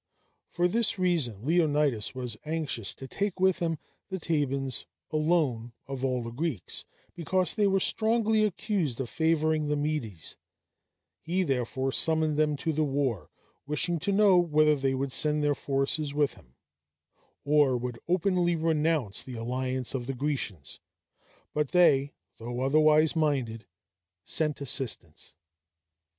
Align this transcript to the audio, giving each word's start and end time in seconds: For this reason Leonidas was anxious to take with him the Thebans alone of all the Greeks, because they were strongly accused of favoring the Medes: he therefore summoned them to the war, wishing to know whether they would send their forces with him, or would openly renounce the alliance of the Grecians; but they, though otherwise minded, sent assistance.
For 0.49 0.67
this 0.67 0.97
reason 0.97 1.45
Leonidas 1.45 2.15
was 2.15 2.35
anxious 2.43 2.95
to 2.95 3.07
take 3.07 3.39
with 3.39 3.59
him 3.59 3.77
the 4.09 4.17
Thebans 4.19 4.87
alone 5.11 5.73
of 5.85 6.03
all 6.03 6.23
the 6.23 6.31
Greeks, 6.31 6.85
because 7.13 7.53
they 7.53 7.67
were 7.67 7.79
strongly 7.79 8.43
accused 8.43 8.99
of 8.99 9.11
favoring 9.11 9.67
the 9.67 9.75
Medes: 9.75 10.37
he 11.19 11.43
therefore 11.43 11.91
summoned 11.91 12.35
them 12.35 12.57
to 12.57 12.73
the 12.73 12.83
war, 12.83 13.29
wishing 13.67 13.99
to 13.99 14.11
know 14.11 14.37
whether 14.39 14.75
they 14.75 14.95
would 14.95 15.11
send 15.11 15.43
their 15.43 15.53
forces 15.53 16.15
with 16.15 16.33
him, 16.33 16.55
or 17.45 17.77
would 17.77 17.99
openly 18.07 18.55
renounce 18.55 19.21
the 19.21 19.35
alliance 19.35 19.93
of 19.93 20.07
the 20.07 20.15
Grecians; 20.15 20.79
but 21.53 21.73
they, 21.73 22.11
though 22.39 22.61
otherwise 22.61 23.15
minded, 23.15 23.67
sent 24.25 24.61
assistance. 24.61 25.35